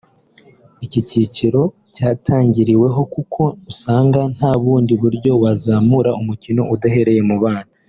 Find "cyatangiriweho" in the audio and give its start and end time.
1.95-3.01